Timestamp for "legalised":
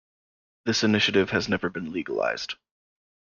1.93-2.55